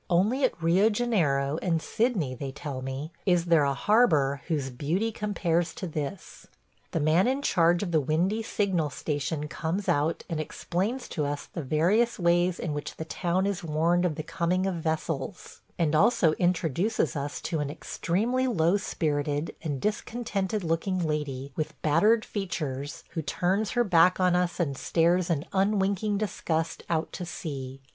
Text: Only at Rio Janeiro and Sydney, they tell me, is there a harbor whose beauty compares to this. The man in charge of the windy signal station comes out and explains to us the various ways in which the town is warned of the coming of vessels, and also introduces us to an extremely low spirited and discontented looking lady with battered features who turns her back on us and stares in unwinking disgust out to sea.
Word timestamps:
Only 0.09 0.43
at 0.43 0.59
Rio 0.63 0.89
Janeiro 0.89 1.59
and 1.61 1.79
Sydney, 1.79 2.33
they 2.33 2.51
tell 2.51 2.81
me, 2.81 3.13
is 3.23 3.45
there 3.45 3.65
a 3.65 3.75
harbor 3.75 4.41
whose 4.47 4.71
beauty 4.71 5.11
compares 5.11 5.75
to 5.75 5.85
this. 5.85 6.47
The 6.89 6.99
man 6.99 7.27
in 7.27 7.43
charge 7.43 7.83
of 7.83 7.91
the 7.91 8.01
windy 8.01 8.41
signal 8.41 8.89
station 8.89 9.47
comes 9.47 9.87
out 9.87 10.23
and 10.27 10.39
explains 10.39 11.07
to 11.09 11.23
us 11.27 11.45
the 11.45 11.61
various 11.61 12.17
ways 12.17 12.57
in 12.59 12.73
which 12.73 12.95
the 12.95 13.05
town 13.05 13.45
is 13.45 13.63
warned 13.63 14.03
of 14.03 14.15
the 14.15 14.23
coming 14.23 14.65
of 14.65 14.73
vessels, 14.73 15.61
and 15.77 15.93
also 15.93 16.31
introduces 16.31 17.15
us 17.15 17.39
to 17.41 17.59
an 17.59 17.69
extremely 17.69 18.47
low 18.47 18.77
spirited 18.77 19.55
and 19.61 19.79
discontented 19.79 20.63
looking 20.63 20.97
lady 20.97 21.53
with 21.55 21.79
battered 21.83 22.25
features 22.25 23.03
who 23.11 23.21
turns 23.21 23.69
her 23.77 23.83
back 23.83 24.19
on 24.19 24.35
us 24.35 24.59
and 24.59 24.79
stares 24.79 25.29
in 25.29 25.45
unwinking 25.53 26.17
disgust 26.17 26.81
out 26.89 27.13
to 27.13 27.23
sea. 27.23 27.81